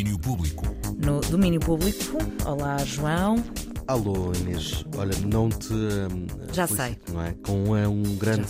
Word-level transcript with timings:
domínio 0.00 0.18
público. 0.18 0.64
No 1.04 1.20
domínio 1.20 1.60
público, 1.60 2.16
olá 2.46 2.78
João. 2.78 3.36
Alô 3.90 4.32
Inês, 4.32 4.84
olha, 4.96 5.18
não 5.26 5.48
te. 5.48 5.72
hum, 5.72 6.24
Já 6.52 6.64
felicito, 6.68 7.06
sei. 7.06 7.12
Não 7.12 7.22
é? 7.24 7.34
Com 7.44 7.76
eh, 7.76 7.88
um 7.88 8.04
grande 8.14 8.46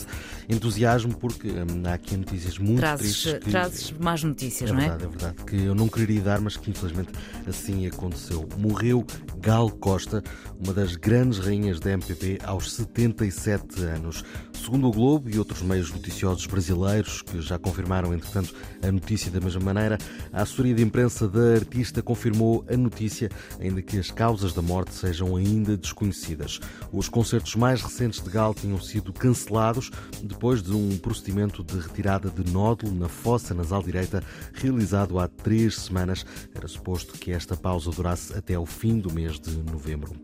entusiasmo, 0.50 1.16
porque 1.16 1.48
hum, 1.48 1.82
há 1.86 1.94
aqui 1.94 2.14
notícias 2.14 2.58
muito 2.58 2.80
Trazes, 2.80 3.22
tristes. 3.22 3.44
Que, 3.44 3.50
trazes 3.50 3.90
más 3.92 4.22
notícias, 4.22 4.68
é 4.68 4.72
não 4.74 4.80
é? 4.80 4.88
verdade, 4.90 5.04
é 5.04 5.08
verdade. 5.08 5.44
Que 5.46 5.64
eu 5.64 5.74
não 5.74 5.88
quereria 5.88 6.20
dar, 6.20 6.42
mas 6.42 6.58
que 6.58 6.70
infelizmente 6.70 7.08
assim 7.48 7.86
aconteceu. 7.86 8.46
Morreu 8.58 9.02
Gal 9.38 9.70
Costa, 9.70 10.22
uma 10.62 10.74
das 10.74 10.94
grandes 10.94 11.38
rainhas 11.38 11.80
da 11.80 11.90
MPP, 11.92 12.40
aos 12.44 12.70
77 12.74 13.82
anos. 13.84 14.22
Segundo 14.52 14.88
o 14.88 14.92
Globo 14.92 15.30
e 15.30 15.38
outros 15.38 15.62
meios 15.62 15.90
noticiosos 15.90 16.44
brasileiros, 16.44 17.22
que 17.22 17.40
já 17.40 17.58
confirmaram, 17.58 18.12
entretanto, 18.12 18.54
a 18.86 18.92
notícia 18.92 19.30
da 19.30 19.40
mesma 19.40 19.62
maneira, 19.62 19.96
a 20.34 20.42
assessoria 20.42 20.74
de 20.74 20.82
imprensa 20.82 21.26
da 21.26 21.54
artista 21.54 22.02
confirmou 22.02 22.62
a 22.70 22.76
notícia, 22.76 23.30
ainda 23.58 23.80
que 23.80 23.98
as 23.98 24.10
causas 24.10 24.52
da 24.52 24.60
morte 24.60 24.94
sejam 24.94 25.29
ainda 25.36 25.76
desconhecidas. 25.76 26.60
Os 26.92 27.08
concertos 27.08 27.54
mais 27.54 27.82
recentes 27.82 28.22
de 28.22 28.30
Gal 28.30 28.54
tinham 28.54 28.80
sido 28.80 29.12
cancelados 29.12 29.90
depois 30.22 30.62
de 30.62 30.72
um 30.72 30.96
procedimento 30.98 31.62
de 31.62 31.78
retirada 31.78 32.30
de 32.30 32.50
nódulo 32.52 32.94
na 32.94 33.08
fossa 33.08 33.54
nasal 33.54 33.82
direita 33.82 34.22
realizado 34.52 35.18
há 35.18 35.28
três 35.28 35.76
semanas. 35.76 36.24
Era 36.54 36.68
suposto 36.68 37.18
que 37.18 37.32
esta 37.32 37.56
pausa 37.56 37.90
durasse 37.90 38.36
até 38.36 38.54
ao 38.54 38.66
fim 38.66 38.98
do 38.98 39.12
mês 39.12 39.38
de 39.38 39.56
novembro. 39.70 40.14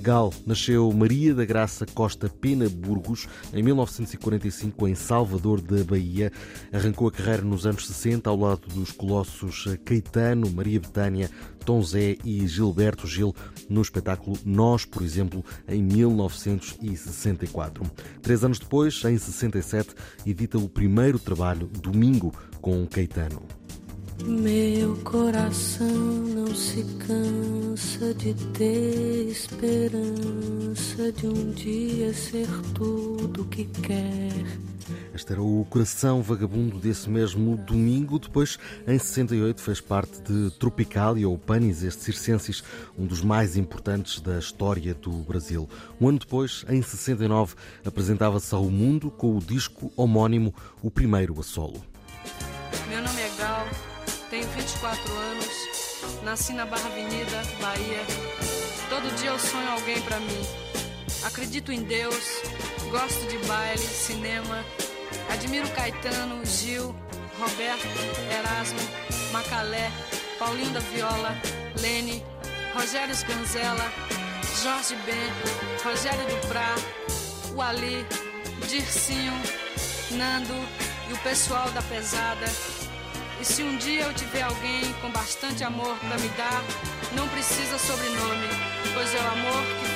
Gal 0.00 0.32
nasceu 0.46 0.92
Maria 0.92 1.34
da 1.34 1.44
Graça 1.44 1.84
Costa 1.84 2.28
Pena 2.28 2.68
Burgos 2.68 3.26
em 3.52 3.62
1945 3.62 4.86
em 4.86 4.94
Salvador 4.94 5.60
da 5.60 5.82
Bahia. 5.82 6.30
Arrancou 6.72 7.08
a 7.08 7.12
carreira 7.12 7.42
nos 7.42 7.66
anos 7.66 7.86
60 7.86 8.30
ao 8.30 8.36
lado 8.36 8.68
dos 8.68 8.92
colossos 8.92 9.66
Caetano, 9.84 10.50
Maria 10.50 10.78
Betânia, 10.78 11.30
Tom 11.68 11.82
Zé 11.82 12.16
e 12.24 12.46
Gilberto 12.46 13.06
Gil 13.06 13.34
no 13.68 13.82
espetáculo 13.82 14.38
Nós, 14.42 14.86
por 14.86 15.02
exemplo, 15.02 15.44
em 15.68 15.82
1964. 15.82 17.84
Três 18.22 18.42
anos 18.42 18.58
depois, 18.58 19.04
em 19.04 19.18
67, 19.18 19.90
edita 20.24 20.56
o 20.56 20.66
primeiro 20.66 21.18
trabalho, 21.18 21.66
Domingo, 21.66 22.32
com 22.62 22.86
Caetano. 22.86 23.42
Coração 25.10 25.88
não 25.88 26.54
se 26.54 26.84
cansa 27.06 28.12
de 28.12 28.34
ter 28.52 29.30
esperança 29.30 31.10
de 31.12 31.26
um 31.26 31.50
dia 31.52 32.12
ser 32.12 32.46
tudo 32.74 33.46
que 33.46 33.64
quer. 33.64 34.44
Este 35.14 35.32
era 35.32 35.42
o 35.42 35.66
coração 35.70 36.20
vagabundo 36.20 36.78
desse 36.78 37.08
mesmo 37.08 37.56
domingo. 37.56 38.18
Depois, 38.18 38.58
em 38.86 38.98
68, 38.98 39.62
fez 39.62 39.80
parte 39.80 40.20
de 40.20 40.50
Tropicalia 40.58 41.26
ou 41.26 41.38
Panis, 41.38 41.82
este 41.82 42.04
circensis, 42.04 42.62
um 42.98 43.06
dos 43.06 43.22
mais 43.22 43.56
importantes 43.56 44.20
da 44.20 44.38
história 44.38 44.92
do 44.92 45.10
Brasil. 45.22 45.66
Um 45.98 46.10
ano 46.10 46.18
depois, 46.18 46.66
em 46.68 46.82
69, 46.82 47.54
apresentava-se 47.82 48.54
ao 48.54 48.64
mundo 48.64 49.10
com 49.10 49.38
o 49.38 49.40
disco 49.40 49.90
homónimo, 49.96 50.54
o 50.82 50.90
primeiro 50.90 51.40
a 51.40 51.42
solo. 51.42 51.82
Tenho 54.38 54.48
24 54.50 55.12
anos, 55.12 56.20
nasci 56.22 56.52
na 56.52 56.64
Barra 56.64 56.86
Avenida, 56.86 57.42
Bahia. 57.60 58.00
Todo 58.88 59.14
dia 59.16 59.30
eu 59.30 59.38
sonho 59.38 59.68
alguém 59.68 60.00
pra 60.02 60.20
mim. 60.20 60.46
Acredito 61.24 61.72
em 61.72 61.82
Deus, 61.82 62.42
gosto 62.90 63.26
de 63.26 63.36
baile, 63.48 63.82
cinema. 63.82 64.64
Admiro 65.32 65.68
Caetano, 65.70 66.44
Gil, 66.46 66.94
Roberto, 67.38 67.88
Erasmo, 68.38 68.78
Macalé, 69.32 69.90
Paulinho 70.38 70.70
da 70.70 70.80
Viola, 70.80 71.36
Lene, 71.80 72.24
Rogério 72.74 73.14
Sganzella, 73.14 73.92
Jorge 74.62 74.94
Ben, 75.04 75.32
Rogério 75.82 76.24
Duprá, 76.26 76.74
o 77.56 77.60
Ali, 77.60 78.06
Dircinho, 78.68 79.32
Nando 80.12 80.54
e 81.10 81.12
o 81.12 81.18
pessoal 81.18 81.68
da 81.72 81.82
pesada. 81.82 82.46
E 83.40 83.44
se 83.44 83.62
um 83.62 83.76
dia 83.76 84.02
eu 84.02 84.14
tiver 84.14 84.42
alguém 84.42 84.92
com 85.00 85.10
bastante 85.10 85.62
amor 85.62 85.96
pra 85.98 86.18
me 86.18 86.28
dar, 86.30 86.62
não 87.14 87.28
precisa 87.28 87.78
sobrenome, 87.78 88.48
pois 88.92 89.14
é 89.14 89.18
o 89.18 89.30
amor 89.30 89.62
que 89.80 89.87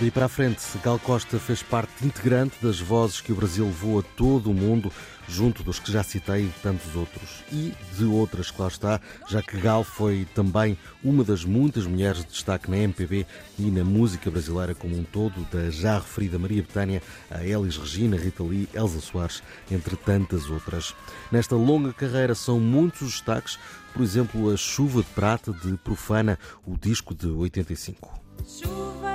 Daí 0.00 0.10
para 0.10 0.24
a 0.24 0.28
frente, 0.30 0.62
Gal 0.82 0.98
Costa 0.98 1.38
fez 1.38 1.62
parte 1.62 2.06
integrante 2.06 2.56
das 2.62 2.80
vozes 2.80 3.20
que 3.20 3.32
o 3.32 3.34
Brasil 3.34 3.66
levou 3.66 3.98
a 4.00 4.02
todo 4.02 4.50
o 4.50 4.54
mundo, 4.54 4.90
junto 5.28 5.62
dos 5.62 5.78
que 5.78 5.92
já 5.92 6.02
citei 6.02 6.44
e 6.44 6.46
de 6.46 6.54
tantos 6.62 6.96
outros. 6.96 7.44
E 7.52 7.74
de 7.98 8.06
outras, 8.06 8.50
lá 8.58 8.68
está, 8.68 8.98
já 9.28 9.42
que 9.42 9.58
Gal 9.58 9.84
foi 9.84 10.26
também 10.34 10.78
uma 11.04 11.22
das 11.22 11.44
muitas 11.44 11.84
mulheres 11.84 12.24
de 12.24 12.30
destaque 12.30 12.70
na 12.70 12.78
MPB 12.78 13.26
e 13.58 13.70
na 13.70 13.84
música 13.84 14.30
brasileira 14.30 14.74
como 14.74 14.96
um 14.96 15.04
todo, 15.04 15.46
da 15.52 15.68
já 15.68 15.98
referida 15.98 16.38
Maria 16.38 16.62
Betânia 16.62 17.02
a 17.30 17.44
Elis 17.44 17.76
Regina, 17.76 18.16
Rita 18.16 18.42
Lee, 18.42 18.70
Elza 18.72 19.02
Soares, 19.02 19.42
entre 19.70 19.96
tantas 19.96 20.48
outras. 20.48 20.94
Nesta 21.30 21.56
longa 21.56 21.92
carreira 21.92 22.34
são 22.34 22.58
muitos 22.58 23.02
os 23.02 23.12
destaques, 23.12 23.58
por 23.92 24.00
exemplo, 24.00 24.50
a 24.50 24.56
Chuva 24.56 25.02
de 25.02 25.10
Prata 25.10 25.52
de 25.52 25.76
Profana, 25.76 26.38
o 26.66 26.74
disco 26.78 27.14
de 27.14 27.26
85. 27.26 28.18
Chuva 28.46 29.09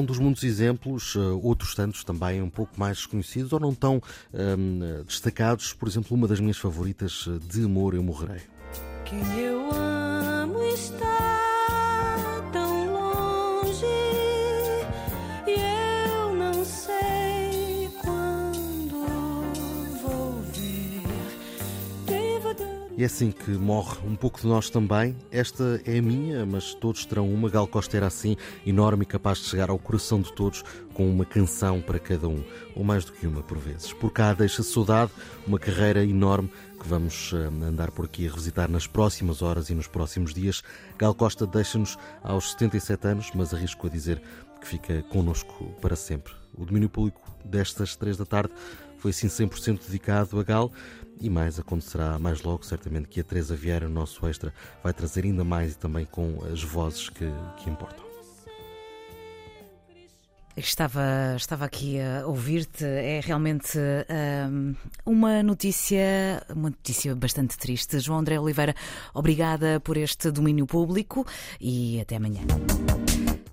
um 0.00 0.04
dos 0.04 0.18
muitos 0.18 0.42
exemplos, 0.42 1.14
eh, 1.16 1.18
outros 1.18 1.74
tantos 1.74 2.02
também 2.02 2.42
um 2.42 2.50
pouco 2.50 2.72
mais 2.78 2.96
desconhecidos 2.96 3.52
ou 3.52 3.60
não 3.60 3.74
tão 3.74 4.02
hum, 4.32 5.02
destacados. 5.06 5.72
Por 5.72 5.88
exemplo, 5.88 6.16
uma 6.16 6.26
das 6.26 6.40
minhas 6.40 6.58
favoritas, 6.58 7.26
eh, 7.28 7.38
De 7.46 7.64
Amor 7.64 7.94
Eu 7.94 8.02
Morrerei. 8.02 8.42
Quem 9.04 9.20
eu 9.38 9.70
amo 9.72 10.62
está 10.64 11.29
é 23.02 23.06
assim 23.06 23.30
que 23.30 23.50
morre 23.52 23.98
um 24.06 24.14
pouco 24.14 24.40
de 24.40 24.46
nós 24.46 24.68
também. 24.68 25.16
Esta 25.30 25.80
é 25.86 25.98
a 25.98 26.02
minha, 26.02 26.44
mas 26.44 26.74
todos 26.74 27.06
terão 27.06 27.32
uma. 27.32 27.48
Gal 27.48 27.66
Costa 27.66 27.96
era 27.96 28.06
assim, 28.06 28.36
enorme 28.66 29.04
e 29.04 29.06
capaz 29.06 29.38
de 29.38 29.44
chegar 29.44 29.70
ao 29.70 29.78
coração 29.78 30.20
de 30.20 30.32
todos 30.34 30.62
com 30.92 31.08
uma 31.08 31.24
canção 31.24 31.80
para 31.80 31.98
cada 31.98 32.28
um, 32.28 32.44
ou 32.74 32.84
mais 32.84 33.04
do 33.04 33.12
que 33.12 33.26
uma 33.26 33.42
por 33.42 33.56
vezes. 33.56 33.92
Por 33.92 34.12
cá 34.12 34.34
deixa 34.34 34.62
saudade, 34.62 35.10
uma 35.46 35.58
carreira 35.58 36.04
enorme 36.04 36.50
que 36.78 36.86
vamos 36.86 37.32
eh, 37.32 37.36
andar 37.64 37.90
por 37.90 38.04
aqui 38.04 38.26
a 38.26 38.30
revisitar 38.30 38.70
nas 38.70 38.86
próximas 38.86 39.40
horas 39.40 39.70
e 39.70 39.74
nos 39.74 39.86
próximos 39.86 40.34
dias. 40.34 40.62
Gal 40.98 41.14
Costa 41.14 41.46
deixa-nos 41.46 41.98
aos 42.22 42.50
77 42.52 43.06
anos, 43.06 43.30
mas 43.34 43.54
arrisco 43.54 43.86
a 43.86 43.90
dizer 43.90 44.20
que 44.60 44.68
fica 44.68 45.02
connosco 45.04 45.74
para 45.80 45.96
sempre. 45.96 46.34
O 46.54 46.66
domínio 46.66 46.90
público 46.90 47.22
destas 47.44 47.96
três 47.96 48.16
da 48.16 48.26
tarde 48.26 48.52
foi 49.00 49.10
assim 49.10 49.28
100% 49.28 49.86
dedicado 49.86 50.38
a 50.38 50.42
Gal 50.42 50.70
e 51.20 51.28
mais 51.28 51.58
acontecerá 51.58 52.18
mais 52.18 52.42
logo, 52.42 52.64
certamente 52.64 53.08
que 53.08 53.20
a 53.20 53.24
Teresa 53.24 53.56
Vieira, 53.56 53.86
o 53.86 53.90
nosso 53.90 54.26
extra, 54.26 54.52
vai 54.82 54.92
trazer 54.92 55.24
ainda 55.24 55.44
mais 55.44 55.72
e 55.72 55.78
também 55.78 56.04
com 56.04 56.38
as 56.50 56.62
vozes 56.62 57.08
que, 57.08 57.26
que 57.58 57.68
importam. 57.68 58.10
Estava, 60.56 61.34
estava 61.36 61.64
aqui 61.64 61.98
a 62.00 62.26
ouvir-te. 62.26 62.84
É 62.84 63.20
realmente 63.24 63.78
hum, 64.50 64.74
uma 65.06 65.42
notícia, 65.42 66.42
uma 66.54 66.68
notícia 66.70 67.14
bastante 67.14 67.56
triste. 67.56 67.98
João 67.98 68.18
André 68.18 68.38
Oliveira, 68.38 68.74
obrigada 69.14 69.80
por 69.80 69.96
este 69.96 70.30
domínio 70.30 70.66
público 70.66 71.26
e 71.60 72.00
até 72.00 72.16
amanhã. 72.16 72.42